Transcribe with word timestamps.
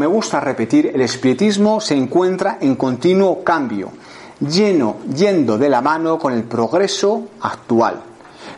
me 0.00 0.06
gusta 0.06 0.40
repetir, 0.40 0.90
el 0.94 1.02
espiritismo 1.02 1.78
se 1.78 1.94
encuentra 1.94 2.56
en 2.58 2.74
continuo 2.74 3.44
cambio, 3.44 3.90
lleno, 4.40 4.96
yendo 5.14 5.58
de 5.58 5.68
la 5.68 5.82
mano 5.82 6.18
con 6.18 6.32
el 6.32 6.44
progreso 6.44 7.28
actual, 7.42 8.00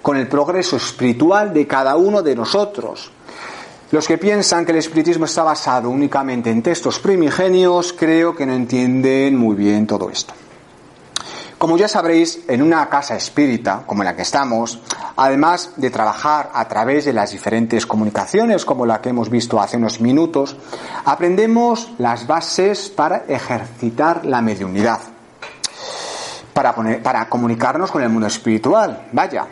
con 0.01 0.17
el 0.17 0.29
progreso 0.29 0.77
espiritual 0.77 1.53
de 1.53 1.67
cada 1.67 1.97
uno 1.97 2.23
de 2.23 2.37
nosotros. 2.37 3.11
Los 3.91 4.07
que 4.07 4.19
piensan 4.19 4.65
que 4.65 4.71
el 4.71 4.79
espiritismo 4.79 5.25
está 5.25 5.43
basado 5.43 5.91
únicamente 5.91 6.49
en 6.49 6.63
textos 6.63 7.01
primigenios, 7.01 7.93
creo 7.93 8.37
que 8.37 8.47
no 8.47 8.53
entienden 8.53 9.37
muy 9.37 9.57
bien 9.57 9.85
todo 9.85 10.11
esto. 10.11 10.35
Como 11.63 11.77
ya 11.77 11.87
sabréis, 11.87 12.41
en 12.49 12.61
una 12.61 12.89
casa 12.89 13.15
espírita, 13.15 13.85
como 13.87 14.03
la 14.03 14.17
que 14.17 14.23
estamos, 14.23 14.81
además 15.15 15.71
de 15.77 15.91
trabajar 15.91 16.51
a 16.53 16.67
través 16.67 17.05
de 17.05 17.13
las 17.13 17.31
diferentes 17.31 17.87
comunicaciones, 17.87 18.65
como 18.65 18.85
la 18.85 19.01
que 19.01 19.11
hemos 19.11 19.31
visto 19.31 19.61
hace 19.61 19.77
unos 19.77 20.01
minutos, 20.01 20.57
aprendemos 21.05 21.93
las 21.99 22.27
bases 22.27 22.89
para 22.89 23.19
ejercitar 23.29 24.27
la 24.27 24.43
mediunidad, 24.43 24.99
para, 26.53 27.29
comunicarnos 27.29 27.93
con 27.93 28.03
el 28.03 28.09
mundo 28.09 28.27
espiritual. 28.27 29.07
Vaya, 29.13 29.47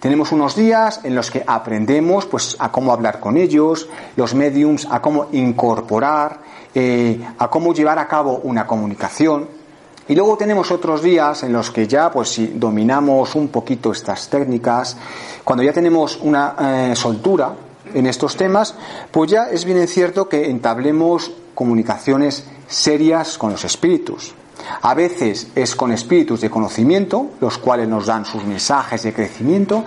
tenemos 0.00 0.32
unos 0.32 0.54
días 0.56 1.00
en 1.02 1.14
los 1.14 1.30
que 1.30 1.44
aprendemos 1.46 2.26
pues, 2.26 2.56
a 2.58 2.70
cómo 2.70 2.92
hablar 2.92 3.20
con 3.20 3.38
ellos, 3.38 3.88
los 4.16 4.34
mediums, 4.34 4.86
a 4.90 5.00
cómo 5.00 5.28
incorporar, 5.32 6.40
eh, 6.74 7.26
a 7.38 7.48
cómo 7.48 7.72
llevar 7.72 7.98
a 7.98 8.06
cabo 8.06 8.40
una 8.42 8.66
comunicación. 8.66 9.63
Y 10.06 10.14
luego 10.14 10.36
tenemos 10.36 10.70
otros 10.70 11.02
días 11.02 11.42
en 11.44 11.52
los 11.52 11.70
que 11.70 11.86
ya, 11.86 12.10
pues 12.10 12.28
si 12.28 12.48
dominamos 12.48 13.34
un 13.34 13.48
poquito 13.48 13.92
estas 13.92 14.28
técnicas, 14.28 14.96
cuando 15.42 15.62
ya 15.62 15.72
tenemos 15.72 16.18
una 16.20 16.56
eh, 16.60 16.96
soltura 16.96 17.54
en 17.94 18.06
estos 18.06 18.36
temas, 18.36 18.74
pues 19.10 19.30
ya 19.30 19.44
es 19.50 19.64
bien 19.64 19.86
cierto 19.88 20.28
que 20.28 20.50
entablemos 20.50 21.30
comunicaciones 21.54 22.44
serias 22.68 23.38
con 23.38 23.52
los 23.52 23.64
espíritus. 23.64 24.34
A 24.82 24.94
veces 24.94 25.48
es 25.54 25.74
con 25.74 25.92
espíritus 25.92 26.40
de 26.40 26.50
conocimiento, 26.50 27.30
los 27.40 27.58
cuales 27.58 27.88
nos 27.88 28.06
dan 28.06 28.24
sus 28.24 28.44
mensajes 28.44 29.02
de 29.02 29.12
crecimiento, 29.12 29.84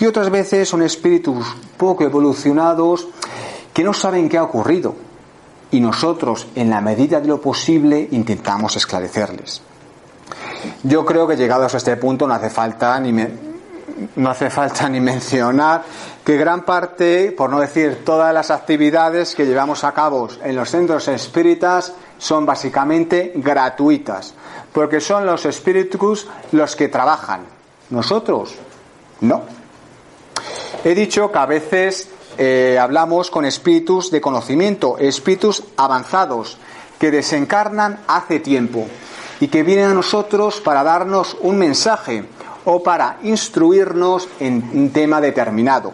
y 0.00 0.06
otras 0.06 0.30
veces 0.30 0.68
son 0.68 0.82
espíritus 0.82 1.46
poco 1.76 2.04
evolucionados 2.04 3.08
que 3.72 3.84
no 3.84 3.92
saben 3.92 4.28
qué 4.28 4.38
ha 4.38 4.42
ocurrido, 4.42 4.94
y 5.70 5.80
nosotros, 5.80 6.48
en 6.54 6.70
la 6.70 6.80
medida 6.80 7.20
de 7.20 7.28
lo 7.28 7.40
posible, 7.40 8.08
intentamos 8.10 8.76
esclarecerles. 8.76 9.62
Yo 10.82 11.04
creo 11.04 11.26
que 11.26 11.36
llegados 11.36 11.74
a 11.74 11.76
este 11.78 11.96
punto 11.96 12.26
no 12.26 12.34
hace 12.34 12.50
falta 12.50 12.98
ni 13.00 13.12
no 14.16 14.30
hace 14.30 14.48
falta 14.48 14.88
ni 14.88 15.00
mencionar 15.00 15.82
que 16.24 16.36
gran 16.36 16.64
parte, 16.64 17.32
por 17.32 17.50
no 17.50 17.60
decir 17.60 18.02
todas 18.04 18.32
las 18.32 18.50
actividades 18.50 19.34
que 19.34 19.46
llevamos 19.46 19.84
a 19.84 19.92
cabo 19.92 20.28
en 20.42 20.56
los 20.56 20.70
centros 20.70 21.08
espíritas 21.08 21.92
son 22.18 22.46
básicamente 22.46 23.32
gratuitas, 23.36 24.34
porque 24.72 25.00
son 25.00 25.26
los 25.26 25.44
espíritus 25.46 26.28
los 26.52 26.76
que 26.76 26.88
trabajan. 26.88 27.42
Nosotros, 27.90 28.54
no. 29.20 29.42
He 30.84 30.94
dicho 30.94 31.30
que 31.30 31.38
a 31.38 31.46
veces 31.46 32.08
eh, 32.42 32.78
hablamos 32.78 33.30
con 33.30 33.44
espíritus 33.44 34.10
de 34.10 34.22
conocimiento, 34.22 34.96
espíritus 34.96 35.62
avanzados, 35.76 36.56
que 36.98 37.10
desencarnan 37.10 38.00
hace 38.06 38.40
tiempo 38.40 38.86
y 39.40 39.48
que 39.48 39.62
vienen 39.62 39.90
a 39.90 39.94
nosotros 39.94 40.58
para 40.62 40.82
darnos 40.82 41.36
un 41.42 41.58
mensaje 41.58 42.24
o 42.64 42.82
para 42.82 43.18
instruirnos 43.24 44.26
en 44.40 44.70
un 44.72 44.90
tema 44.90 45.20
determinado. 45.20 45.92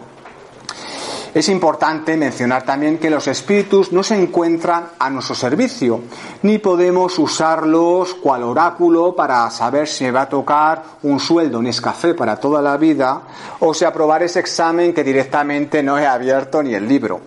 Es 1.37 1.49
importante 1.49 2.17
mencionar 2.17 2.63
también 2.63 2.97
que 2.97 3.11
los 3.11 3.27
espíritus 3.27 3.91
no 3.91 4.01
se 4.01 4.19
encuentran 4.19 4.87
a 4.97 5.07
nuestro 5.11 5.35
servicio, 5.35 6.01
ni 6.41 6.57
podemos 6.57 7.19
usarlos 7.19 8.15
cual 8.15 8.41
oráculo 8.41 9.15
para 9.15 9.47
saber 9.51 9.87
si 9.87 10.05
me 10.05 10.09
va 10.09 10.21
a 10.21 10.29
tocar 10.29 10.81
un 11.03 11.19
sueldo 11.19 11.59
en 11.59 11.67
escafé 11.67 12.15
para 12.15 12.37
toda 12.37 12.59
la 12.59 12.75
vida 12.77 13.21
o 13.59 13.71
si 13.71 13.85
aprobar 13.85 14.23
ese 14.23 14.39
examen 14.39 14.95
que 14.95 15.03
directamente 15.03 15.83
no 15.83 15.99
he 15.99 16.07
abierto 16.07 16.63
ni 16.63 16.73
el 16.73 16.87
libro. 16.87 17.21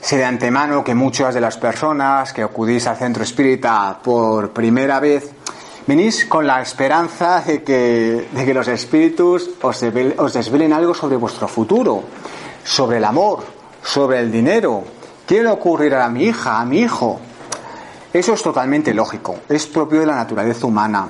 Sé 0.00 0.16
de 0.16 0.24
antemano 0.24 0.82
que 0.82 0.96
muchas 0.96 1.34
de 1.34 1.40
las 1.40 1.58
personas 1.58 2.32
que 2.32 2.42
acudís 2.42 2.88
al 2.88 2.96
centro 2.96 3.22
espírita 3.22 3.96
por 4.02 4.50
primera 4.50 4.98
vez 4.98 5.30
venís 5.86 6.26
con 6.26 6.44
la 6.44 6.60
esperanza 6.60 7.42
de 7.42 7.62
que, 7.62 8.26
de 8.32 8.44
que 8.44 8.52
los 8.52 8.66
espíritus 8.66 9.50
os, 9.62 9.80
desvelen 10.32 10.72
algo 10.72 10.94
sobre 10.94 11.14
vuestro 11.14 11.46
futuro 11.46 12.02
sobre 12.66 12.96
el 12.98 13.04
amor, 13.04 13.44
sobre 13.82 14.18
el 14.18 14.30
dinero. 14.30 14.82
¿Qué 15.26 15.42
le 15.42 15.48
ocurrirá 15.48 16.04
a 16.04 16.10
mi 16.10 16.24
hija, 16.24 16.60
a 16.60 16.64
mi 16.64 16.80
hijo? 16.80 17.20
Eso 18.12 18.34
es 18.34 18.42
totalmente 18.42 18.92
lógico, 18.92 19.36
es 19.48 19.66
propio 19.66 20.00
de 20.00 20.06
la 20.06 20.16
naturaleza 20.16 20.66
humana. 20.66 21.08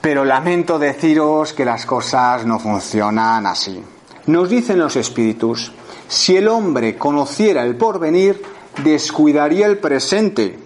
Pero 0.00 0.24
lamento 0.24 0.78
deciros 0.78 1.52
que 1.52 1.64
las 1.64 1.84
cosas 1.84 2.46
no 2.46 2.58
funcionan 2.58 3.46
así. 3.46 3.82
Nos 4.26 4.48
dicen 4.48 4.78
los 4.78 4.96
espíritus, 4.96 5.72
si 6.08 6.36
el 6.36 6.48
hombre 6.48 6.96
conociera 6.96 7.62
el 7.62 7.76
porvenir, 7.76 8.42
descuidaría 8.82 9.66
el 9.66 9.78
presente. 9.78 10.58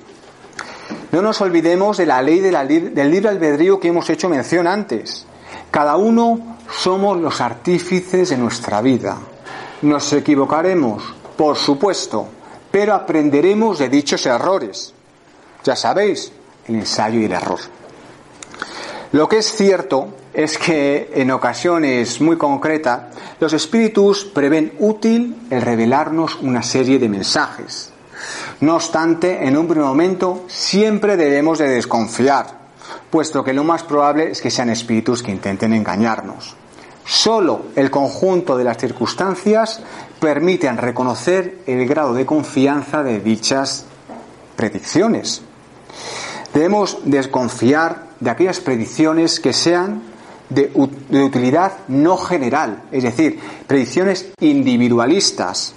No 1.13 1.23
nos 1.23 1.41
olvidemos 1.41 1.97
de 1.97 2.07
la 2.07 2.23
ley 2.23 2.41
del 2.41 3.11
libre 3.11 3.31
albedrío 3.31 3.81
que 3.81 3.89
hemos 3.89 4.09
hecho 4.11 4.29
mención 4.29 4.67
antes. 4.67 5.27
Cada 5.71 5.97
uno 5.97 6.59
somos 6.71 7.19
los 7.19 7.41
artífices 7.41 8.31
de 8.31 8.37
nuestra 8.37 8.81
vida. 8.81 9.19
Nos 9.83 10.13
equivocaremos, 10.13 11.03
por 11.37 11.57
supuesto, 11.57 12.29
pero 12.71 12.95
aprenderemos 12.95 13.79
de 13.79 13.89
dichos 13.89 14.27
errores. 14.27 14.93
Ya 15.65 15.75
sabéis, 15.75 16.33
el 16.67 16.77
ensayo 16.77 17.21
y 17.21 17.25
el 17.25 17.33
error. 17.33 17.61
Lo 19.13 19.29
que 19.29 19.39
es 19.39 19.53
cierto 19.53 20.15
es 20.33 20.59
que 20.59 21.11
en 21.15 21.31
ocasiones 21.31 22.21
muy 22.21 22.37
concretas 22.37 23.15
los 23.41 23.53
espíritus 23.53 24.25
prevén 24.25 24.75
útil 24.79 25.49
el 25.51 25.63
revelarnos 25.63 26.37
una 26.43 26.63
serie 26.63 26.99
de 26.99 27.09
mensajes. 27.09 27.91
No 28.61 28.77
obstante, 28.77 29.47
en 29.47 29.57
un 29.57 29.67
primer 29.67 29.87
momento 29.87 30.45
siempre 30.47 31.17
debemos 31.17 31.59
de 31.59 31.69
desconfiar, 31.69 32.47
puesto 33.11 33.43
que 33.43 33.55
lo 33.55 33.65
más 33.65 33.83
probable 33.83 34.31
es 34.31 34.43
que 34.43 34.51
sean 34.51 34.69
espíritus 34.69 35.23
que 35.23 35.33
intenten 35.33 35.73
engañarnos. 35.73 36.55
Solo 37.11 37.63
el 37.75 37.91
conjunto 37.91 38.57
de 38.57 38.63
las 38.63 38.79
circunstancias 38.79 39.83
permiten 40.21 40.77
reconocer 40.77 41.59
el 41.67 41.85
grado 41.89 42.15
de 42.15 42.25
confianza 42.25 43.03
de 43.03 43.19
dichas 43.19 43.85
predicciones. 44.55 45.43
Debemos 46.55 46.99
desconfiar 47.03 48.11
de 48.21 48.31
aquellas 48.31 48.61
predicciones 48.61 49.41
que 49.41 49.53
sean 49.53 50.03
de, 50.51 50.71
utilidad 50.73 51.79
no 51.89 52.17
general, 52.17 52.85
es 52.93 53.03
decir, 53.03 53.41
predicciones 53.67 54.31
individualistas, 54.39 55.75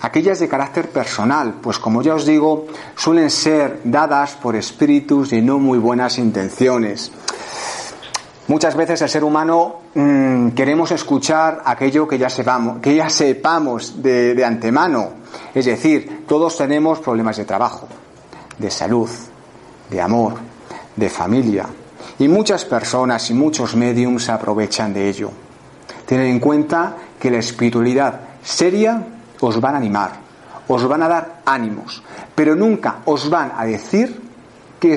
aquellas 0.00 0.38
de 0.38 0.48
carácter 0.48 0.90
personal, 0.90 1.54
pues 1.60 1.80
como 1.80 2.02
ya 2.02 2.14
os 2.14 2.24
digo, 2.24 2.68
suelen 2.94 3.30
ser 3.30 3.80
dadas 3.82 4.34
por 4.34 4.54
espíritus 4.54 5.30
de 5.30 5.42
no 5.42 5.58
muy 5.58 5.78
buenas 5.78 6.18
intenciones. 6.18 7.10
Muchas 8.50 8.74
veces 8.74 9.00
el 9.00 9.08
ser 9.08 9.22
humano 9.22 9.76
mm, 9.94 10.48
queremos 10.48 10.90
escuchar 10.90 11.62
aquello 11.64 12.08
que 12.08 12.18
ya 12.18 12.28
sepamos, 12.28 12.80
que 12.80 12.96
ya 12.96 13.08
sepamos 13.08 14.02
de, 14.02 14.44
antemano. 14.44 15.10
Es 15.54 15.66
decir, 15.66 16.24
todos 16.26 16.56
tenemos 16.56 16.98
problemas 16.98 17.36
de 17.36 17.44
trabajo, 17.44 17.86
de 18.58 18.68
salud, 18.68 19.08
de 19.88 20.00
amor, 20.00 20.34
de 20.96 21.08
familia. 21.08 21.66
Y 22.18 22.26
muchas 22.26 22.64
personas 22.64 23.30
y 23.30 23.34
muchos 23.34 23.76
mediums 23.76 24.28
aprovechan 24.28 24.92
de 24.92 25.08
ello. 25.08 25.30
Tened 26.04 26.26
en 26.26 26.40
cuenta 26.40 26.96
que 27.20 27.30
la 27.30 27.38
espiritualidad 27.38 28.20
seria 28.42 29.00
os 29.38 29.60
van 29.60 29.76
a 29.76 29.78
animar, 29.78 30.10
os 30.66 30.88
van 30.88 31.04
a 31.04 31.08
dar 31.08 31.42
ánimos, 31.44 32.02
pero 32.34 32.56
nunca 32.56 33.02
os 33.04 33.30
van 33.30 33.52
a 33.56 33.64
decir 33.64 34.20
que, 34.80 34.96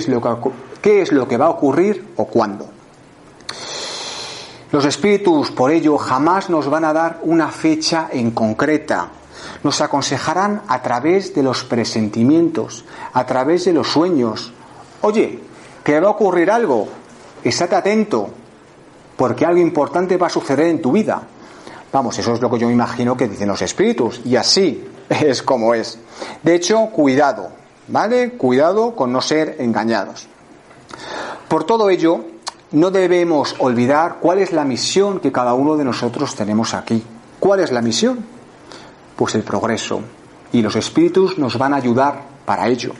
qué 0.82 1.02
es 1.04 1.12
lo 1.12 1.28
que 1.28 1.38
va 1.38 1.46
a 1.46 1.50
ocurrir 1.52 2.14
o 2.16 2.26
cuándo. 2.26 2.73
Los 4.74 4.86
espíritus, 4.86 5.52
por 5.52 5.70
ello, 5.70 6.00
jamás 6.00 6.50
nos 6.50 6.68
van 6.68 6.84
a 6.84 6.94
dar 6.94 7.20
una 7.22 7.50
fecha 7.50 8.10
en 8.12 8.32
concreta. 8.32 9.10
Nos 9.62 9.82
aconsejarán 9.82 10.64
a 10.68 10.82
través 10.82 11.36
de 11.36 11.44
los 11.44 11.64
presentimientos, 11.64 12.84
a 13.14 13.24
través 13.24 13.66
de 13.66 13.74
los 13.74 13.88
sueños. 13.88 14.52
Oye, 15.02 15.40
que 15.84 16.00
va 16.00 16.08
a 16.08 16.12
ocurrir 16.12 16.50
algo, 16.50 16.88
estate 17.44 17.76
atento, 17.76 18.32
porque 19.16 19.46
algo 19.46 19.60
importante 19.60 20.18
va 20.18 20.26
a 20.26 20.32
suceder 20.32 20.66
en 20.66 20.82
tu 20.82 20.92
vida. 20.92 21.22
Vamos, 21.92 22.18
eso 22.18 22.34
es 22.34 22.42
lo 22.42 22.50
que 22.50 22.58
yo 22.58 22.66
me 22.66 22.74
imagino 22.74 23.16
que 23.16 23.28
dicen 23.28 23.50
los 23.50 23.62
espíritus, 23.62 24.22
y 24.26 24.38
así 24.38 24.88
es 25.08 25.44
como 25.44 25.76
es. 25.76 26.00
De 26.42 26.56
hecho, 26.56 26.88
cuidado, 26.88 27.50
¿vale? 27.90 28.32
Cuidado 28.32 28.96
con 28.96 29.12
no 29.12 29.22
ser 29.22 29.58
engañados. 29.60 30.28
Por 31.48 31.64
todo 31.64 31.92
ello, 31.92 32.33
no 32.74 32.90
debemos 32.90 33.56
olvidar 33.60 34.18
cuál 34.20 34.40
es 34.40 34.52
la 34.52 34.66
misión 34.66 35.20
que 35.20 35.32
cada 35.32 35.54
uno 35.54 35.78
de 35.78 35.86
nosotros 35.86 36.36
tenemos 36.36 36.74
aquí. 36.74 37.04
¿Cuál 37.40 37.60
es 37.60 37.72
la 37.72 37.82
misión? 37.82 38.26
Pues 39.16 39.36
el 39.36 39.44
progreso, 39.44 40.02
y 40.52 40.62
los 40.62 40.76
espíritus 40.76 41.38
nos 41.38 41.58
van 41.58 41.74
a 41.74 41.78
ayudar 41.78 42.24
para 42.46 42.68
ello. 42.68 42.94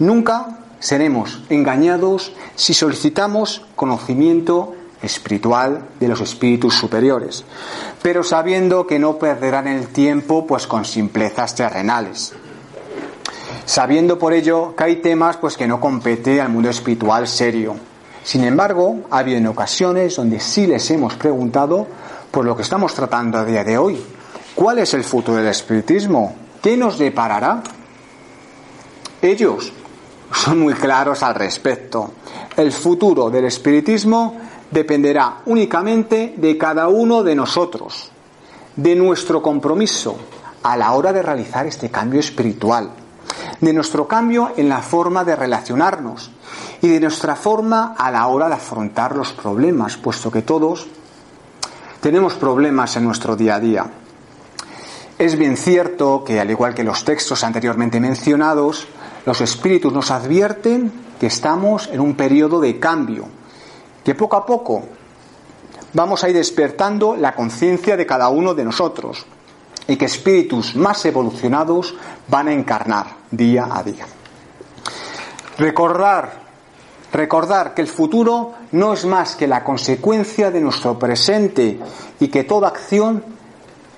Nunca 0.00 0.58
seremos 0.80 1.42
engañados 1.48 2.32
si 2.56 2.74
solicitamos 2.74 3.64
conocimiento 3.76 4.74
espiritual 5.00 5.86
de 6.00 6.08
los 6.08 6.20
espíritus 6.20 6.74
superiores, 6.74 7.44
pero 8.02 8.24
sabiendo 8.24 8.86
que 8.86 8.98
no 8.98 9.18
perderán 9.18 9.68
el 9.68 9.88
tiempo 9.88 10.44
pues 10.44 10.66
con 10.66 10.84
simplezas 10.84 11.54
terrenales. 11.54 12.32
Sabiendo 13.64 14.18
por 14.18 14.32
ello 14.32 14.74
que 14.76 14.84
hay 14.84 14.96
temas 14.96 15.36
pues 15.36 15.56
que 15.56 15.68
no 15.68 15.78
compete 15.80 16.40
al 16.40 16.48
mundo 16.48 16.68
espiritual 16.68 17.28
serio. 17.28 17.93
Sin 18.24 18.42
embargo, 18.42 19.02
ha 19.10 19.18
habido 19.18 19.36
en 19.36 19.46
ocasiones 19.46 20.16
donde 20.16 20.40
sí 20.40 20.66
les 20.66 20.90
hemos 20.90 21.14
preguntado 21.14 21.86
por 22.30 22.46
lo 22.46 22.56
que 22.56 22.62
estamos 22.62 22.94
tratando 22.94 23.36
a 23.36 23.44
día 23.44 23.62
de 23.62 23.76
hoy. 23.76 24.02
¿Cuál 24.54 24.78
es 24.78 24.94
el 24.94 25.04
futuro 25.04 25.36
del 25.36 25.48
espiritismo? 25.48 26.34
¿Qué 26.62 26.74
nos 26.74 26.98
deparará? 26.98 27.62
Ellos 29.20 29.70
son 30.32 30.58
muy 30.58 30.72
claros 30.72 31.22
al 31.22 31.34
respecto. 31.34 32.12
El 32.56 32.72
futuro 32.72 33.28
del 33.28 33.44
espiritismo 33.44 34.38
dependerá 34.70 35.42
únicamente 35.44 36.32
de 36.38 36.56
cada 36.56 36.88
uno 36.88 37.22
de 37.22 37.34
nosotros, 37.34 38.10
de 38.74 38.96
nuestro 38.96 39.42
compromiso 39.42 40.16
a 40.62 40.78
la 40.78 40.92
hora 40.92 41.12
de 41.12 41.20
realizar 41.20 41.66
este 41.66 41.90
cambio 41.90 42.20
espiritual, 42.20 42.90
de 43.60 43.72
nuestro 43.74 44.08
cambio 44.08 44.52
en 44.56 44.70
la 44.70 44.80
forma 44.80 45.24
de 45.24 45.36
relacionarnos 45.36 46.30
y 46.84 46.88
de 46.88 47.00
nuestra 47.00 47.34
forma 47.34 47.94
a 47.96 48.10
la 48.10 48.26
hora 48.26 48.46
de 48.46 48.56
afrontar 48.56 49.16
los 49.16 49.32
problemas, 49.32 49.96
puesto 49.96 50.30
que 50.30 50.42
todos 50.42 50.86
tenemos 52.02 52.34
problemas 52.34 52.94
en 52.96 53.04
nuestro 53.06 53.36
día 53.36 53.54
a 53.54 53.60
día. 53.60 53.86
Es 55.16 55.38
bien 55.38 55.56
cierto 55.56 56.22
que, 56.24 56.38
al 56.38 56.50
igual 56.50 56.74
que 56.74 56.84
los 56.84 57.02
textos 57.02 57.42
anteriormente 57.42 58.00
mencionados, 58.00 58.86
los 59.24 59.40
espíritus 59.40 59.94
nos 59.94 60.10
advierten 60.10 60.92
que 61.18 61.28
estamos 61.28 61.88
en 61.90 62.00
un 62.00 62.16
periodo 62.16 62.60
de 62.60 62.78
cambio, 62.78 63.28
que 64.04 64.14
poco 64.14 64.36
a 64.36 64.44
poco 64.44 64.84
vamos 65.94 66.22
a 66.22 66.28
ir 66.28 66.36
despertando 66.36 67.16
la 67.16 67.34
conciencia 67.34 67.96
de 67.96 68.04
cada 68.04 68.28
uno 68.28 68.52
de 68.52 68.62
nosotros 68.62 69.24
y 69.88 69.96
que 69.96 70.04
espíritus 70.04 70.76
más 70.76 71.02
evolucionados 71.06 71.94
van 72.28 72.48
a 72.48 72.52
encarnar 72.52 73.06
día 73.30 73.70
a 73.72 73.82
día. 73.82 74.04
Recordar, 75.56 76.43
recordar 77.14 77.74
que 77.74 77.80
el 77.80 77.88
futuro 77.88 78.52
no 78.72 78.92
es 78.92 79.06
más 79.06 79.36
que 79.36 79.46
la 79.46 79.64
consecuencia 79.64 80.50
de 80.50 80.60
nuestro 80.60 80.98
presente 80.98 81.78
y 82.20 82.28
que 82.28 82.44
toda 82.44 82.68
acción 82.68 83.24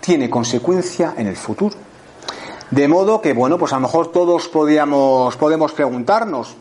tiene 0.01 0.31
consecuencia 0.31 1.15
en 1.17 1.27
el 1.27 1.37
futuro. 1.37 1.75
De 2.71 2.87
modo 2.87 3.21
que, 3.21 3.33
bueno, 3.33 3.59
pues 3.59 3.73
a 3.73 3.77
lo 3.77 3.83
mejor 3.83 4.13
todos 4.13 4.49
podíamos, 4.49 5.37
podemos 5.37 5.73
preguntarnos, 5.73 6.57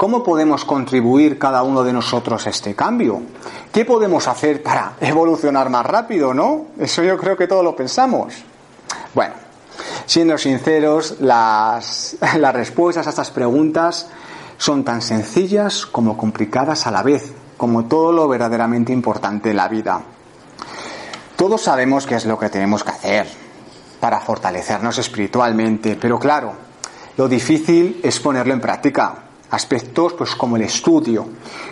¿Cómo 0.00 0.24
podemos 0.24 0.64
contribuir 0.64 1.38
cada 1.38 1.62
uno 1.62 1.84
de 1.84 1.92
nosotros 1.92 2.46
a 2.46 2.48
este 2.48 2.74
cambio? 2.74 3.20
¿Qué 3.70 3.84
podemos 3.84 4.26
hacer 4.28 4.62
para 4.62 4.94
evolucionar 5.02 5.68
más 5.68 5.84
rápido, 5.84 6.32
no? 6.32 6.68
Eso 6.78 7.02
yo 7.02 7.18
creo 7.18 7.36
que 7.36 7.46
todos 7.46 7.62
lo 7.62 7.76
pensamos. 7.76 8.32
Bueno, 9.12 9.34
siendo 10.06 10.38
sinceros, 10.38 11.20
las, 11.20 12.16
las 12.38 12.54
respuestas 12.54 13.06
a 13.08 13.10
estas 13.10 13.30
preguntas 13.30 14.08
son 14.60 14.84
tan 14.84 15.00
sencillas 15.00 15.86
como 15.86 16.18
complicadas 16.18 16.86
a 16.86 16.90
la 16.90 17.02
vez, 17.02 17.32
como 17.56 17.86
todo 17.86 18.12
lo 18.12 18.28
verdaderamente 18.28 18.92
importante 18.92 19.48
en 19.48 19.56
la 19.56 19.68
vida. 19.68 20.02
Todos 21.34 21.62
sabemos 21.62 22.06
qué 22.06 22.16
es 22.16 22.26
lo 22.26 22.38
que 22.38 22.50
tenemos 22.50 22.84
que 22.84 22.90
hacer 22.90 23.26
para 23.98 24.20
fortalecernos 24.20 24.98
espiritualmente, 24.98 25.96
pero 25.98 26.18
claro, 26.18 26.52
lo 27.16 27.26
difícil 27.26 28.00
es 28.02 28.20
ponerlo 28.20 28.52
en 28.52 28.60
práctica 28.60 29.14
aspectos 29.50 30.12
pues 30.12 30.34
como 30.34 30.56
el 30.56 30.62
estudio, 30.62 31.26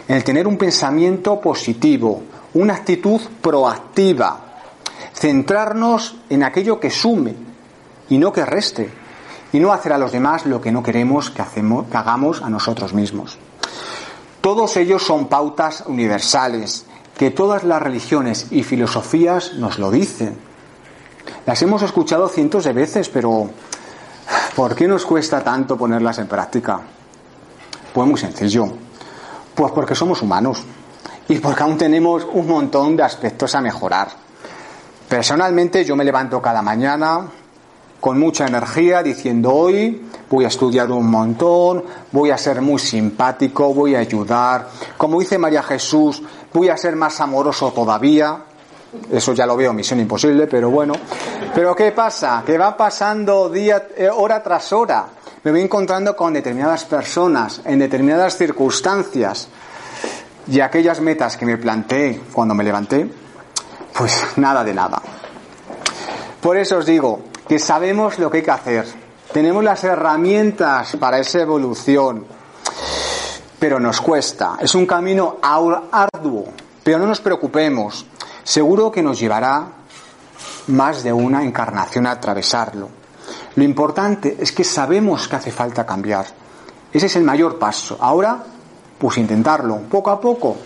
el 0.09 0.25
tener 0.25 0.47
un 0.47 0.57
pensamiento 0.57 1.39
positivo, 1.43 2.23
una 2.55 2.77
actitud 2.77 3.21
proactiva, 3.43 4.63
centrarnos 5.13 6.17
en 6.31 6.43
aquello 6.43 6.81
que 6.81 6.89
sume 6.89 7.35
y 8.09 8.17
no 8.17 8.33
que 8.33 8.47
reste, 8.47 8.91
y 9.53 9.61
no 9.61 9.73
hacer 9.73 9.93
a 9.93 9.99
los 9.99 10.13
demás 10.13 10.47
lo 10.47 10.61
que 10.61 10.73
no 10.73 10.83
queremos 10.83 11.31
que, 11.31 11.43
hagamos 11.93 12.43
a 12.43 12.51
nosotros 12.51 12.93
mismos. 12.93 13.39
Todos 14.41 14.77
ellos 14.77 15.03
son 15.03 15.29
pautas 15.29 15.85
universales, 15.87 16.85
que 17.17 17.31
todas 17.31 17.65
las 17.65 17.83
religiones 17.83 18.47
y 18.51 18.63
filosofías 18.63 19.55
nos 19.55 19.79
lo 19.79 19.91
dicen. 19.91 20.39
Las 21.47 21.61
hemos 21.63 21.83
escuchado 21.83 22.29
cientos 22.29 22.65
de 22.65 22.73
veces, 22.73 23.09
pero 23.09 23.51
¿por 24.55 24.75
qué 24.75 24.87
nos 24.87 25.05
cuesta 25.05 25.43
tanto 25.43 25.77
ponerlas 25.77 26.19
en 26.19 26.29
práctica? 26.29 26.81
Pues 27.93 28.09
muy 28.09 28.19
sencillo. 28.19 28.69
Pues 29.55 29.73
porque 29.73 29.95
somos 29.95 30.23
humanos 30.23 30.63
y 31.29 31.39
porque 31.39 31.63
aún 31.63 31.77
tenemos 31.77 32.27
un 32.33 32.47
montón 32.47 32.97
de 32.97 33.03
aspectos 33.03 33.55
a 33.55 33.61
mejorar. 33.61 34.09
Personalmente 35.09 35.85
yo 35.85 35.97
me 35.97 36.05
levanto 36.05 36.41
cada 36.41 36.63
mañana 36.63 37.27
con 38.01 38.19
mucha 38.19 38.47
energía 38.47 39.03
diciendo 39.03 39.53
hoy 39.53 40.07
voy 40.31 40.45
a 40.45 40.49
estudiar 40.49 40.91
un 40.91 41.11
montón, 41.11 41.85
voy 42.13 42.31
a 42.31 42.39
ser 42.39 42.61
muy 42.61 42.79
simpático, 42.79 43.73
voy 43.73 43.95
a 43.95 44.01
ayudar. 44.01 44.69
Como 44.97 45.19
dice 45.19 45.39
María 45.39 45.63
Jesús, 45.63 46.23
voy 46.53 46.69
a 46.69 46.77
ser 46.77 46.97
más 46.97 47.21
amoroso 47.21 47.73
todavía. 47.73 48.45
Eso 49.11 49.33
ya 49.35 49.45
lo 49.45 49.57
veo, 49.57 49.73
misión 49.73 50.01
imposible, 50.01 50.47
pero 50.47 50.71
bueno. 50.71 50.95
Pero 51.55 51.75
¿qué 51.75 51.93
pasa? 51.93 52.43
Que 52.45 52.57
va 52.57 52.77
pasando 52.77 53.49
día, 53.51 53.89
eh, 53.97 54.09
hora 54.09 54.43
tras 54.43 54.73
hora 54.73 55.07
me 55.45 55.53
voy 55.53 55.61
encontrando 55.63 56.17
con 56.17 56.33
determinadas 56.33 56.85
personas, 56.85 57.63
en 57.65 57.79
determinadas 57.79 58.37
circunstancias, 58.37 59.49
y 60.49 60.61
aquellas 60.61 61.01
metas 61.01 61.37
que 61.37 61.47
me 61.47 61.57
planteé 61.59 62.21
cuando 62.33 62.55
me 62.55 62.65
levanté, 62.65 63.09
pues 63.97 64.27
nada 64.37 64.65
de 64.65 64.75
nada. 64.75 65.01
Por 66.41 66.57
eso 66.57 66.79
os 66.79 66.87
digo 66.87 67.21
que 67.49 67.59
sabemos 67.59 68.19
lo 68.19 68.31
que 68.31 68.39
hay 68.39 68.43
que 68.43 68.51
hacer, 68.51 68.87
tenemos 69.33 69.65
las 69.65 69.83
herramientas 69.85 70.97
para 70.97 71.19
esa 71.19 71.41
evolución, 71.41 72.27
pero 73.59 73.81
nos 73.81 74.01
cuesta, 74.01 74.57
es 74.61 74.75
un 74.75 74.87
camino 74.87 75.39
arduo, 75.43 76.49
pero 76.85 76.99
no 76.99 77.07
nos 77.07 77.21
preocupemos, 77.21 78.07
seguro 78.45 78.93
que 78.93 79.03
nos 79.03 79.19
llevará 79.19 79.67
más 80.69 81.03
de 81.03 81.13
una 81.13 81.43
encarnación 81.43 82.07
a 82.07 82.13
atravesarlo. 82.13 82.89
Lo 83.57 83.65
importante 83.65 84.37
es 84.39 84.53
que 84.53 84.65
sabemos 84.65 85.27
que 85.27 85.37
hace 85.37 85.51
falta 85.51 85.85
cambiar. 85.85 86.27
Ese 86.93 87.07
es 87.07 87.17
el 87.17 87.25
mayor 87.25 87.59
paso. 87.59 87.97
Ahora, 88.01 88.45
pues 88.99 89.19
intentarlo, 89.19 89.79
poco 89.91 90.11
a 90.11 90.21
poco. 90.21 90.57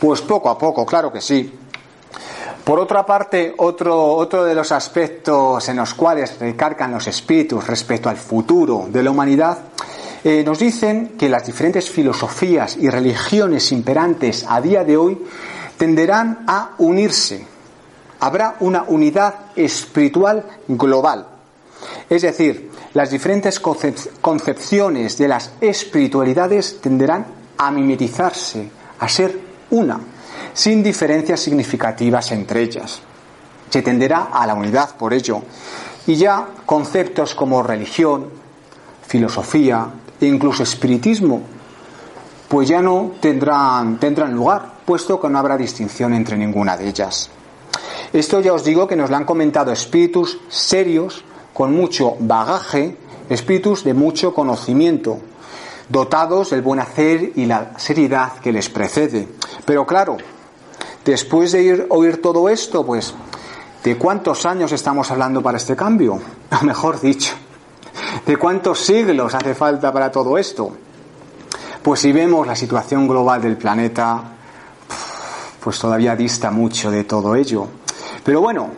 Pues 0.00 0.22
poco 0.22 0.48
a 0.48 0.56
poco, 0.56 0.86
claro 0.86 1.12
que 1.12 1.20
sí. 1.20 1.59
Por 2.70 2.78
otra 2.78 3.04
parte, 3.04 3.52
otro, 3.56 4.14
otro 4.14 4.44
de 4.44 4.54
los 4.54 4.70
aspectos 4.70 5.68
en 5.68 5.78
los 5.78 5.92
cuales 5.94 6.38
recargan 6.38 6.92
los 6.92 7.04
espíritus 7.08 7.66
respecto 7.66 8.08
al 8.08 8.16
futuro 8.16 8.86
de 8.88 9.02
la 9.02 9.10
humanidad, 9.10 9.58
eh, 10.22 10.44
nos 10.46 10.60
dicen 10.60 11.16
que 11.18 11.28
las 11.28 11.44
diferentes 11.44 11.90
filosofías 11.90 12.76
y 12.76 12.88
religiones 12.88 13.72
imperantes 13.72 14.46
a 14.48 14.60
día 14.60 14.84
de 14.84 14.96
hoy 14.96 15.18
tenderán 15.76 16.44
a 16.46 16.76
unirse. 16.78 17.44
Habrá 18.20 18.54
una 18.60 18.84
unidad 18.84 19.34
espiritual 19.56 20.44
global 20.68 21.26
es 22.08 22.22
decir, 22.22 22.70
las 22.94 23.10
diferentes 23.10 23.58
concepciones 23.58 25.18
de 25.18 25.26
las 25.26 25.52
espiritualidades 25.60 26.80
tenderán 26.80 27.26
a 27.58 27.70
mimetizarse, 27.72 28.70
a 28.98 29.08
ser 29.08 29.38
una, 29.70 29.98
sin 30.52 30.82
diferencias 30.82 31.40
significativas 31.40 32.32
entre 32.32 32.62
ellas. 32.62 33.00
Se 33.70 33.82
tenderá 33.82 34.28
a 34.32 34.46
la 34.46 34.54
unidad 34.54 34.96
por 34.96 35.12
ello. 35.12 35.42
Y 36.06 36.16
ya 36.16 36.48
conceptos 36.66 37.34
como 37.34 37.62
religión, 37.62 38.30
filosofía 39.06 39.88
e 40.20 40.26
incluso 40.26 40.62
espiritismo, 40.62 41.42
pues 42.48 42.68
ya 42.68 42.82
no 42.82 43.12
tendrán, 43.20 43.98
tendrán 43.98 44.34
lugar, 44.34 44.80
puesto 44.84 45.20
que 45.20 45.28
no 45.28 45.38
habrá 45.38 45.56
distinción 45.56 46.14
entre 46.14 46.36
ninguna 46.36 46.76
de 46.76 46.88
ellas. 46.88 47.30
Esto 48.12 48.40
ya 48.40 48.52
os 48.52 48.64
digo 48.64 48.88
que 48.88 48.96
nos 48.96 49.08
lo 49.08 49.16
han 49.16 49.24
comentado 49.24 49.70
espíritus 49.70 50.40
serios 50.48 51.22
con 51.54 51.72
mucho 51.72 52.16
bagaje, 52.18 52.96
espíritus 53.28 53.84
de 53.84 53.94
mucho 53.94 54.34
conocimiento, 54.34 55.20
dotados 55.88 56.50
del 56.50 56.62
buen 56.62 56.80
hacer 56.80 57.32
y 57.36 57.46
la 57.46 57.78
seriedad 57.78 58.32
que 58.42 58.52
les 58.52 58.68
precede. 58.68 59.28
Pero 59.64 59.86
claro, 59.86 60.16
después 61.04 61.52
de 61.52 61.62
ir, 61.62 61.86
oír 61.90 62.20
todo 62.20 62.48
esto, 62.48 62.84
pues, 62.84 63.14
¿de 63.84 63.96
cuántos 63.96 64.46
años 64.46 64.72
estamos 64.72 65.10
hablando 65.10 65.42
para 65.42 65.58
este 65.58 65.76
cambio? 65.76 66.20
O 66.60 66.64
mejor 66.64 67.00
dicho, 67.00 67.34
¿de 68.26 68.36
cuántos 68.36 68.80
siglos 68.80 69.34
hace 69.34 69.54
falta 69.54 69.92
para 69.92 70.10
todo 70.10 70.36
esto? 70.36 70.72
Pues 71.82 72.00
si 72.00 72.12
vemos 72.12 72.46
la 72.46 72.54
situación 72.54 73.08
global 73.08 73.40
del 73.40 73.56
planeta, 73.56 74.22
pues 75.62 75.78
todavía 75.78 76.16
dista 76.16 76.50
mucho 76.50 76.90
de 76.90 77.04
todo 77.04 77.34
ello. 77.34 77.66
Pero 78.24 78.40
bueno, 78.40 78.70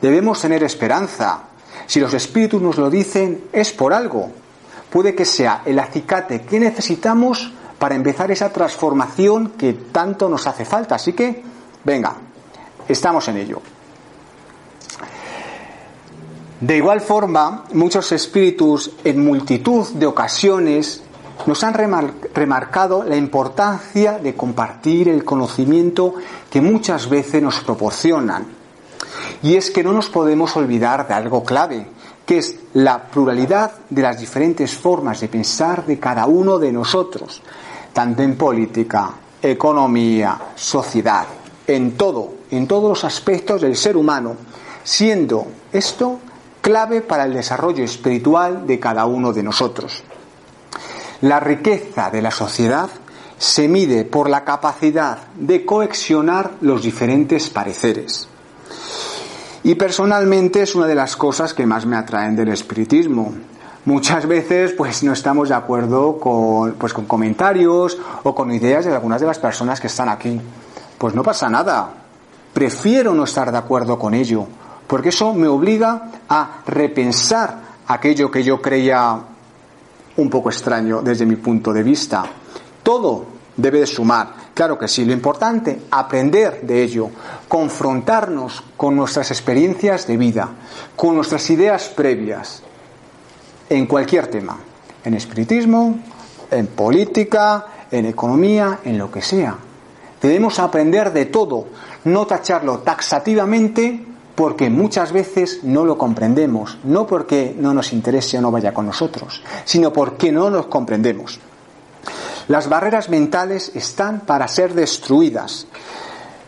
debemos 0.00 0.40
tener 0.40 0.62
esperanza 0.62 1.42
Si 1.86 2.00
los 2.00 2.14
espíritus 2.14 2.60
nos 2.60 2.78
lo 2.78 2.90
dicen, 2.90 3.44
es 3.52 3.72
por 3.72 3.92
algo. 3.92 4.30
Puede 4.90 5.14
que 5.14 5.24
sea 5.24 5.62
el 5.64 5.78
acicate 5.78 6.42
que 6.42 6.58
necesitamos 6.58 7.52
para 7.78 7.94
empezar 7.94 8.30
esa 8.30 8.52
transformación 8.52 9.50
que 9.50 9.72
tanto 9.72 10.28
nos 10.28 10.46
hace 10.46 10.64
falta. 10.64 10.96
Así 10.96 11.12
que, 11.12 11.44
venga, 11.86 12.16
estamos 12.88 13.26
en 13.28 13.36
ello. 13.36 13.62
De 16.60 16.76
igual 16.76 17.00
forma, 17.00 17.64
muchos 17.74 18.10
espíritus 18.12 18.90
en 19.04 19.24
multitud 19.24 19.86
de 19.94 20.06
ocasiones 20.06 21.02
nos 21.46 21.62
han 21.62 21.74
remarcado 21.74 23.04
la 23.04 23.16
importancia 23.16 24.18
de 24.18 24.34
compartir 24.34 25.08
el 25.08 25.24
conocimiento 25.24 26.14
que 26.50 26.60
muchas 26.60 27.08
veces 27.08 27.40
nos 27.40 27.60
proporcionan. 27.60 28.46
Y 29.42 29.54
es 29.54 29.70
que 29.70 29.84
no 29.84 29.92
nos 29.92 30.08
podemos 30.08 30.56
olvidar 30.56 31.06
de 31.06 31.14
algo 31.14 31.44
clave, 31.44 31.86
que 32.24 32.38
es 32.38 32.56
la 32.72 33.04
pluralidad 33.04 33.72
de 33.88 34.02
las 34.02 34.18
diferentes 34.18 34.74
formas 34.76 35.20
de 35.20 35.28
pensar 35.28 35.86
de 35.86 36.00
cada 36.00 36.26
uno 36.26 36.58
de 36.58 36.72
nosotros, 36.72 37.42
tanto 37.92 38.22
en 38.22 38.36
política, 38.36 39.12
economía, 39.42 40.40
sociedad, 40.56 41.26
en 41.66 41.96
todo, 41.96 42.34
en 42.50 42.66
todos 42.66 42.88
los 42.88 43.04
aspectos 43.04 43.60
del 43.60 43.76
ser 43.76 43.96
humano, 43.96 44.36
siendo 44.84 45.46
esto 45.72 46.18
clave 46.60 47.00
para 47.00 47.24
el 47.24 47.34
desarrollo 47.34 47.84
espiritual 47.84 48.66
de 48.66 48.80
cada 48.80 49.06
uno 49.06 49.32
de 49.32 49.42
nosotros. 49.42 50.02
La 51.20 51.40
riqueza 51.40 52.10
de 52.10 52.22
la 52.22 52.30
sociedad 52.30 52.90
se 53.38 53.68
mide 53.68 54.04
por 54.04 54.28
la 54.28 54.44
capacidad 54.44 55.18
de 55.36 55.64
coexionar 55.64 56.52
los 56.60 56.82
diferentes 56.82 57.50
pareceres. 57.50 58.28
Y 59.62 59.74
personalmente 59.74 60.62
es 60.62 60.74
una 60.74 60.86
de 60.86 60.94
las 60.94 61.16
cosas 61.16 61.52
que 61.52 61.66
más 61.66 61.86
me 61.86 61.96
atraen 61.96 62.36
del 62.36 62.48
espiritismo. 62.48 63.34
Muchas 63.84 64.26
veces 64.26 64.72
pues 64.72 65.02
no 65.02 65.12
estamos 65.12 65.48
de 65.48 65.54
acuerdo 65.54 66.18
con, 66.18 66.74
pues, 66.74 66.92
con 66.92 67.06
comentarios 67.06 67.98
o 68.22 68.34
con 68.34 68.52
ideas 68.52 68.84
de 68.84 68.92
algunas 68.92 69.20
de 69.20 69.26
las 69.26 69.38
personas 69.38 69.80
que 69.80 69.86
están 69.86 70.08
aquí. 70.08 70.40
Pues 70.98 71.14
no 71.14 71.22
pasa 71.22 71.48
nada. 71.48 71.90
Prefiero 72.52 73.14
no 73.14 73.24
estar 73.24 73.52
de 73.52 73.58
acuerdo 73.58 73.98
con 73.98 74.14
ello, 74.14 74.46
porque 74.86 75.10
eso 75.10 75.34
me 75.34 75.46
obliga 75.46 76.10
a 76.28 76.62
repensar 76.66 77.60
aquello 77.86 78.30
que 78.30 78.42
yo 78.42 78.60
creía 78.62 79.18
un 80.16 80.30
poco 80.30 80.48
extraño 80.48 81.02
desde 81.02 81.26
mi 81.26 81.36
punto 81.36 81.72
de 81.72 81.82
vista. 81.82 82.24
Todo 82.82 83.26
debe 83.56 83.80
de 83.80 83.86
sumar, 83.86 84.32
claro 84.54 84.78
que 84.78 84.88
sí, 84.88 85.04
lo 85.04 85.12
importante, 85.12 85.82
aprender 85.90 86.62
de 86.62 86.82
ello, 86.82 87.10
confrontarnos 87.48 88.62
con 88.76 88.96
nuestras 88.96 89.30
experiencias 89.30 90.06
de 90.06 90.16
vida, 90.16 90.48
con 90.94 91.14
nuestras 91.14 91.48
ideas 91.50 91.88
previas, 91.88 92.62
en 93.68 93.86
cualquier 93.86 94.28
tema, 94.28 94.56
en 95.04 95.14
espiritismo, 95.14 95.98
en 96.50 96.68
política, 96.68 97.66
en 97.90 98.06
economía, 98.06 98.80
en 98.84 98.98
lo 98.98 99.10
que 99.10 99.22
sea. 99.22 99.56
Debemos 100.20 100.58
aprender 100.58 101.12
de 101.12 101.26
todo, 101.26 101.66
no 102.04 102.26
tacharlo 102.26 102.78
taxativamente 102.78 104.04
porque 104.34 104.68
muchas 104.70 105.12
veces 105.12 105.60
no 105.64 105.84
lo 105.84 105.96
comprendemos, 105.96 106.78
no 106.84 107.06
porque 107.06 107.56
no 107.58 107.72
nos 107.72 107.92
interese 107.92 108.38
o 108.38 108.42
no 108.42 108.50
vaya 108.50 108.74
con 108.74 108.86
nosotros, 108.86 109.42
sino 109.64 109.92
porque 109.92 110.30
no 110.30 110.50
nos 110.50 110.66
comprendemos. 110.66 111.40
Las 112.48 112.68
barreras 112.68 113.08
mentales 113.08 113.72
están 113.74 114.20
para 114.20 114.46
ser 114.46 114.74
destruidas. 114.74 115.66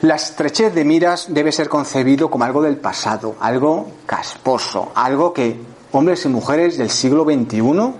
La 0.02 0.14
estrechez 0.14 0.74
de 0.74 0.84
miras 0.84 1.26
debe 1.28 1.50
ser 1.50 1.68
concebido 1.68 2.30
como 2.30 2.44
algo 2.44 2.62
del 2.62 2.76
pasado, 2.76 3.34
algo 3.40 3.88
casposo, 4.06 4.92
algo 4.94 5.32
que 5.32 5.58
hombres 5.90 6.24
y 6.24 6.28
mujeres 6.28 6.78
del 6.78 6.90
siglo 6.90 7.24
XXI, 7.24 7.94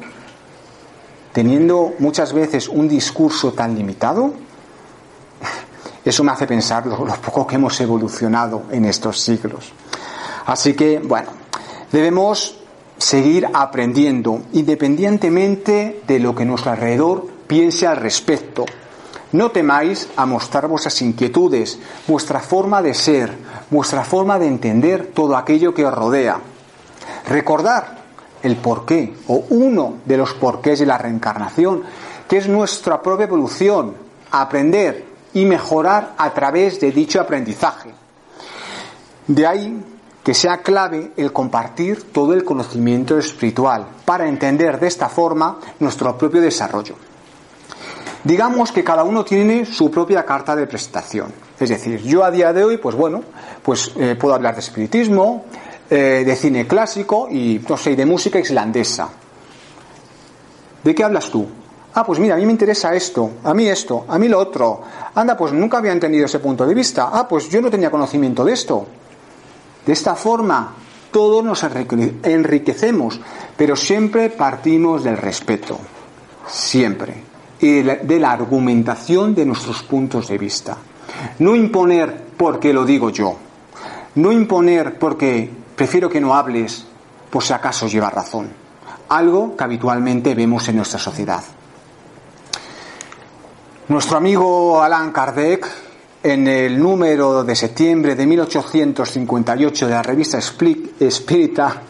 teniendo 1.32 1.94
muchas 1.98 2.32
veces 2.32 2.68
un 2.68 2.88
discurso 2.88 3.52
tan 3.52 3.75
limitado, 3.75 4.32
eso 6.08 6.24
me 6.24 6.32
hace 6.32 6.46
pensar 6.46 6.86
lo, 6.86 6.96
poco 6.96 7.46
que 7.46 7.56
hemos 7.56 7.80
evolucionado 7.80 8.64
en 8.70 8.84
estos 8.84 9.20
siglos. 9.20 9.72
Así 10.46 10.74
que, 10.74 10.98
bueno, 10.98 11.28
debemos 11.92 12.58
seguir 12.96 13.48
aprendiendo 13.52 14.42
independientemente 14.52 16.02
de 16.06 16.18
lo 16.18 16.34
que 16.34 16.44
nuestro 16.44 16.72
alrededor 16.72 17.26
piense 17.46 17.86
al 17.86 17.96
respecto. 17.98 18.64
No 19.32 19.50
temáis 19.50 20.08
a 20.16 20.24
mostrar 20.24 20.66
vuestras 20.68 21.02
inquietudes, 21.02 21.78
vuestra 22.06 22.40
forma 22.40 22.80
de 22.80 22.94
ser, 22.94 23.36
vuestra 23.70 24.02
forma 24.02 24.38
de 24.38 24.46
entender 24.46 25.10
todo 25.14 25.36
aquello 25.36 25.74
que 25.74 25.84
os 25.84 25.92
rodea. 25.92 26.40
Recordar 27.28 27.98
el 28.42 28.56
porqué 28.56 29.14
o 29.26 29.44
uno 29.50 29.96
de 30.04 30.16
los 30.16 30.32
porqués 30.34 30.78
de 30.78 30.86
la 30.86 30.96
reencarnación, 30.96 31.82
que 32.26 32.38
es 32.38 32.48
nuestra 32.48 33.02
propia 33.02 33.24
evolución, 33.24 33.94
aprender 34.30 35.17
y 35.35 35.44
mejorar 35.44 36.14
a 36.16 36.32
través 36.32 36.80
de 36.80 36.92
dicho 36.92 37.20
aprendizaje. 37.20 37.90
De 39.26 39.47
ahí 39.47 39.85
que 40.23 40.35
sea 40.35 40.58
clave 40.58 41.12
el 41.16 41.32
compartir 41.32 42.12
todo 42.12 42.35
el 42.35 42.44
conocimiento 42.44 43.18
espiritual 43.18 43.87
para 44.04 44.28
entender 44.28 44.78
de 44.78 44.87
esta 44.87 45.08
forma 45.08 45.58
nuestro 45.80 46.16
propio 46.18 46.40
desarrollo. 46.40 46.97
Digamos 48.25 48.73
que 48.73 48.85
cada 48.85 49.04
uno 49.04 49.25
tiene 49.25 49.64
su 49.64 49.90
propia 49.90 50.25
carta 50.26 50.54
de 50.54 50.66
presentación. 50.66 51.32
Es 51.58 51.70
decir, 51.70 52.02
yo 52.02 52.25
a 52.25 52.30
día 52.30 52.52
de 52.52 52.64
hoy, 52.64 52.76
pues 52.76 52.94
bueno, 52.94 53.23
pues 53.62 53.92
eh, 53.97 54.16
puedo 54.20 54.35
hablar 54.35 54.54
de 54.54 54.61
espiritismo, 54.61 55.47
eh, 55.88 56.25
de 56.26 56.37
cine 56.37 56.66
clásico 56.66 57.28
y, 57.30 57.64
no 57.66 57.76
sé, 57.76 57.97
de 57.97 58.04
música 58.04 58.38
islandesa. 58.38 59.08
¿De 60.85 60.94
qué 60.94 61.04
hablas 61.04 61.30
tú? 61.30 61.49
Ah, 61.99 62.05
pues 62.05 62.21
mira, 62.21 62.37
a 62.37 62.38
mí 62.38 62.47
me 62.47 62.52
interesa 62.52 62.95
esto, 62.95 63.28
a 63.43 63.52
mí 63.52 63.67
esto, 63.67 64.05
a 64.07 64.21
mí 64.21 64.28
lo 64.28 64.38
otro. 64.38 64.83
Anda, 65.17 65.37
pues 65.37 65.52
nunca 65.52 65.78
había 65.78 65.90
entendido 65.90 66.26
ese 66.26 66.38
punto 66.38 66.64
de 66.64 66.73
vista. 66.73 67.11
Ah, 67.12 67.26
pues 67.26 67.49
yo 67.49 67.61
no 67.61 67.71
tenía 67.71 67.90
conocimiento 67.90 68.45
de 68.45 68.52
esto. 68.52 68.87
De 69.85 69.93
esta 69.95 70.14
forma, 70.14 70.75
todos 71.11 71.43
nos 71.43 71.61
enriquecemos, 71.64 73.21
pero 73.57 73.75
siempre 73.75 74.31
partimos 74.31 75.02
del 75.02 75.17
respeto. 75.17 75.76
Siempre. 76.47 77.14
Y 77.59 77.83
de 77.83 78.21
la 78.21 78.31
argumentación 78.31 79.35
de 79.35 79.45
nuestros 79.45 79.83
puntos 79.83 80.28
de 80.28 80.38
vista. 80.38 80.76
No 81.40 81.57
imponer 81.57 82.26
porque 82.37 82.73
lo 82.73 82.85
digo 82.85 83.11
yo. 83.11 83.35
No 84.14 84.31
imponer 84.31 85.00
porque 85.00 85.50
prefiero 85.75 86.09
que 86.09 86.21
no 86.21 86.33
hables 86.37 86.87
por 87.28 87.43
si 87.43 87.52
acaso 87.52 87.88
lleva 87.88 88.09
razón. 88.09 88.50
Algo 89.09 89.57
que 89.57 89.64
habitualmente 89.64 90.37
vemos 90.37 90.69
en 90.69 90.76
nuestra 90.76 91.00
sociedad. 91.00 91.43
Nuestro 93.88 94.18
amigo 94.18 94.83
Alan 94.83 95.12
Kardec, 95.12 95.66
en 96.23 96.47
el 96.47 96.78
número 96.78 97.42
de 97.42 97.57
septiembre 97.57 98.14
de 98.14 98.26
1858 98.26 99.87
de 99.87 99.92
la 99.95 100.02
revista 100.02 100.38
Espírita, 100.38 101.83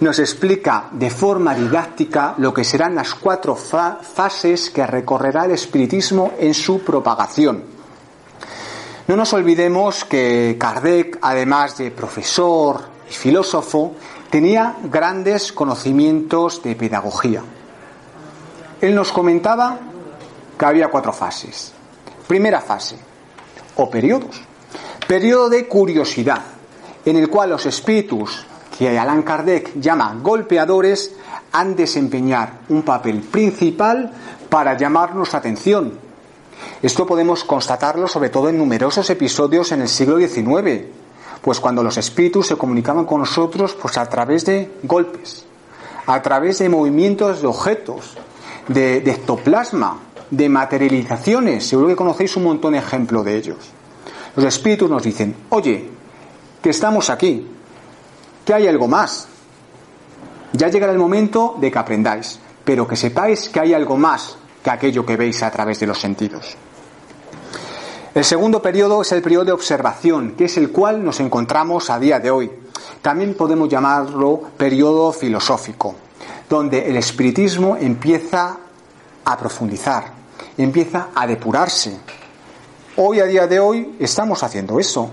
nos 0.00 0.18
explica 0.18 0.88
de 0.92 1.10
forma 1.10 1.54
didáctica 1.54 2.32
lo 2.38 2.54
que 2.54 2.64
serán 2.64 2.94
las 2.94 3.14
cuatro 3.14 3.54
fases 3.54 4.70
que 4.70 4.86
recorrerá 4.86 5.44
el 5.44 5.50
espiritismo 5.50 6.32
en 6.38 6.54
su 6.54 6.82
propagación. 6.82 7.64
No 9.06 9.14
nos 9.14 9.30
olvidemos 9.34 10.06
que 10.06 10.56
Kardec, 10.58 11.18
además 11.20 11.76
de 11.76 11.90
profesor 11.90 12.80
y 13.10 13.12
filósofo, 13.12 13.92
tenía 14.30 14.76
grandes 14.84 15.52
conocimientos 15.52 16.62
de 16.62 16.74
pedagogía. 16.76 17.42
Él 18.80 18.94
nos 18.94 19.12
comentaba 19.12 19.80
que 20.58 20.64
había 20.64 20.88
cuatro 20.88 21.12
fases. 21.12 21.72
Primera 22.26 22.60
fase, 22.60 22.96
o 23.76 23.90
periodos. 23.90 24.40
Periodo 25.06 25.48
de 25.48 25.68
curiosidad, 25.68 26.42
en 27.04 27.16
el 27.16 27.28
cual 27.28 27.50
los 27.50 27.66
espíritus, 27.66 28.44
que 28.76 28.98
Allan 28.98 29.22
Kardec 29.22 29.74
llama 29.76 30.18
golpeadores, 30.20 31.12
han 31.52 31.76
de 31.76 31.84
desempeñar 31.84 32.60
un 32.68 32.82
papel 32.82 33.20
principal 33.20 34.12
para 34.50 34.76
llamar 34.76 35.14
nuestra 35.14 35.38
atención. 35.38 35.98
Esto 36.82 37.06
podemos 37.06 37.44
constatarlo 37.44 38.08
sobre 38.08 38.30
todo 38.30 38.48
en 38.48 38.58
numerosos 38.58 39.08
episodios 39.10 39.72
en 39.72 39.82
el 39.82 39.88
siglo 39.88 40.18
XIX, 40.18 40.86
pues 41.40 41.60
cuando 41.60 41.82
los 41.82 41.96
espíritus 41.96 42.48
se 42.48 42.56
comunicaban 42.56 43.04
con 43.04 43.20
nosotros 43.20 43.76
pues 43.80 43.96
a 43.98 44.06
través 44.06 44.44
de 44.44 44.72
golpes, 44.82 45.44
a 46.06 46.20
través 46.20 46.58
de 46.58 46.68
movimientos 46.68 47.40
de 47.40 47.46
objetos, 47.46 48.16
de, 48.68 49.00
de 49.00 49.10
ectoplasma, 49.12 50.00
de 50.30 50.48
materializaciones. 50.48 51.66
Seguro 51.66 51.88
que 51.88 51.96
conocéis 51.96 52.36
un 52.36 52.44
montón 52.44 52.72
de 52.72 52.78
ejemplos 52.78 53.24
de 53.24 53.36
ellos. 53.36 53.58
Los 54.36 54.44
espíritus 54.44 54.90
nos 54.90 55.02
dicen, 55.02 55.34
oye, 55.50 55.88
que 56.62 56.70
estamos 56.70 57.10
aquí, 57.10 57.46
que 58.44 58.54
hay 58.54 58.66
algo 58.66 58.88
más. 58.88 59.28
Ya 60.52 60.68
llegará 60.68 60.92
el 60.92 60.98
momento 60.98 61.56
de 61.60 61.70
que 61.70 61.78
aprendáis, 61.78 62.38
pero 62.64 62.86
que 62.86 62.96
sepáis 62.96 63.48
que 63.48 63.60
hay 63.60 63.74
algo 63.74 63.96
más 63.96 64.36
que 64.62 64.70
aquello 64.70 65.06
que 65.06 65.16
veis 65.16 65.42
a 65.42 65.50
través 65.50 65.78
de 65.80 65.86
los 65.86 65.98
sentidos. 65.98 66.56
El 68.14 68.24
segundo 68.24 68.62
periodo 68.62 69.02
es 69.02 69.12
el 69.12 69.20
periodo 69.22 69.44
de 69.44 69.52
observación, 69.52 70.32
que 70.36 70.46
es 70.46 70.56
el 70.56 70.72
cual 70.72 71.04
nos 71.04 71.20
encontramos 71.20 71.90
a 71.90 71.98
día 71.98 72.18
de 72.18 72.30
hoy. 72.30 72.50
También 73.02 73.34
podemos 73.34 73.68
llamarlo 73.68 74.40
periodo 74.56 75.12
filosófico, 75.12 75.94
donde 76.48 76.88
el 76.88 76.96
espiritismo 76.96 77.76
empieza 77.76 78.56
a 79.24 79.36
profundizar, 79.36 80.15
empieza 80.56 81.08
a 81.14 81.26
depurarse. 81.26 81.96
Hoy, 82.96 83.20
a 83.20 83.26
día 83.26 83.46
de 83.46 83.60
hoy, 83.60 83.96
estamos 83.98 84.42
haciendo 84.42 84.78
eso. 84.80 85.10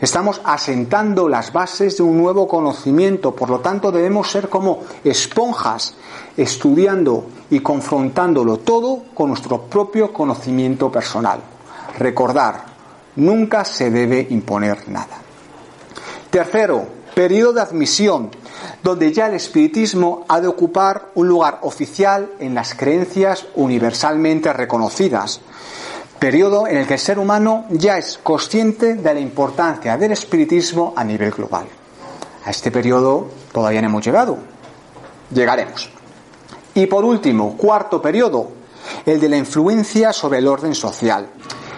Estamos 0.00 0.40
asentando 0.44 1.28
las 1.28 1.52
bases 1.52 1.96
de 1.96 2.02
un 2.02 2.18
nuevo 2.18 2.46
conocimiento, 2.46 3.34
por 3.34 3.48
lo 3.48 3.60
tanto 3.60 3.90
debemos 3.90 4.30
ser 4.30 4.50
como 4.50 4.80
esponjas, 5.04 5.94
estudiando 6.36 7.26
y 7.48 7.60
confrontándolo 7.60 8.58
todo 8.58 9.04
con 9.14 9.28
nuestro 9.28 9.62
propio 9.62 10.12
conocimiento 10.12 10.92
personal. 10.92 11.40
Recordar, 11.98 12.64
nunca 13.16 13.64
se 13.64 13.90
debe 13.90 14.26
imponer 14.30 14.86
nada. 14.88 15.16
Tercero, 16.28 16.86
periodo 17.14 17.54
de 17.54 17.60
admisión, 17.62 18.30
donde 18.86 19.12
ya 19.12 19.26
el 19.26 19.34
espiritismo 19.34 20.24
ha 20.28 20.40
de 20.40 20.46
ocupar 20.46 21.08
un 21.16 21.26
lugar 21.26 21.58
oficial 21.62 22.30
en 22.38 22.54
las 22.54 22.72
creencias 22.76 23.44
universalmente 23.56 24.52
reconocidas. 24.52 25.40
Periodo 26.20 26.68
en 26.68 26.76
el 26.76 26.86
que 26.86 26.94
el 26.94 27.00
ser 27.00 27.18
humano 27.18 27.64
ya 27.68 27.98
es 27.98 28.16
consciente 28.22 28.94
de 28.94 29.12
la 29.12 29.18
importancia 29.18 29.96
del 29.96 30.12
espiritismo 30.12 30.94
a 30.94 31.02
nivel 31.02 31.32
global. 31.32 31.66
A 32.44 32.50
este 32.50 32.70
periodo 32.70 33.26
todavía 33.50 33.82
no 33.82 33.88
hemos 33.88 34.04
llegado. 34.04 34.38
Llegaremos. 35.34 35.90
Y 36.74 36.86
por 36.86 37.04
último, 37.04 37.56
cuarto 37.56 38.00
periodo, 38.00 38.50
el 39.04 39.18
de 39.18 39.28
la 39.28 39.36
influencia 39.36 40.12
sobre 40.12 40.38
el 40.38 40.46
orden 40.46 40.76
social. 40.76 41.26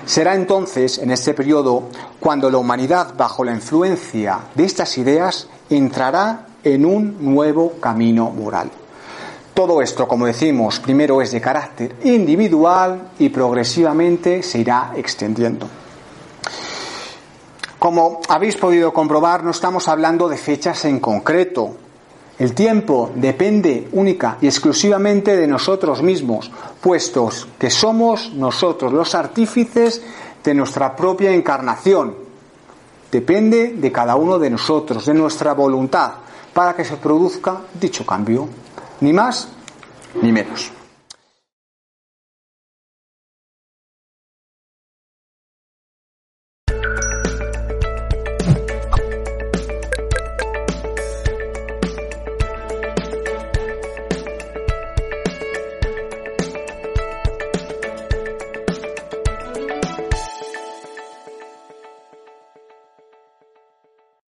Será 0.05 0.35
entonces, 0.35 0.99
en 0.99 1.11
este 1.11 1.33
periodo, 1.33 1.85
cuando 2.21 2.51
la 2.51 2.59
humanidad, 2.59 3.15
bajo 3.17 3.45
la 3.45 3.53
influencia 3.53 4.41
de 4.55 4.65
estas 4.67 4.99
ideas, 4.99 5.49
entrará 5.71 6.48
en 6.75 6.85
un 6.85 7.17
nuevo 7.21 7.75
camino 7.81 8.31
moral. 8.31 8.71
Todo 9.55 9.83
esto, 9.83 10.07
como 10.07 10.27
decimos, 10.27 10.79
primero 10.79 11.21
es 11.21 11.33
de 11.33 11.41
carácter 11.41 11.97
individual 12.05 13.11
y 13.19 13.29
progresivamente 13.29 14.43
se 14.43 14.61
irá 14.61 14.93
extendiendo. 14.97 15.67
Como 17.79 18.21
habéis 18.29 18.57
podido 18.57 18.93
comprobar, 18.93 19.43
no 19.45 19.51
estamos 19.51 19.89
hablando 19.89 20.29
de 20.29 20.37
fechas 20.37 20.85
en 20.85 21.01
concreto, 21.01 21.77
el 22.39 22.55
tiempo 22.55 23.11
depende 23.17 23.89
única 23.93 24.39
y 24.41 24.47
exclusivamente 24.47 25.37
de 25.37 25.49
nosotros 25.49 26.03
mismos, 26.05 26.53
puestos 26.81 27.49
que 27.59 27.69
somos 27.69 28.33
nosotros 28.33 28.93
los 28.93 29.17
artífices 29.17 30.01
de 30.45 30.55
nuestra 30.55 30.95
propia 30.95 31.33
encarnación. 31.33 32.28
Depende 33.11 33.75
de 33.77 33.93
cada 33.93 34.17
uno 34.17 34.39
de 34.39 34.51
nosotros, 34.51 35.07
de 35.07 35.15
nuestra 35.15 35.55
voluntad, 35.55 36.13
para 36.53 36.75
que 36.75 36.85
se 36.85 36.97
produzca 36.97 37.63
dicho 37.81 38.05
cambio, 38.05 38.49
ni 39.01 39.13
más 39.13 39.49
ni 40.21 40.33
menos. 40.33 40.78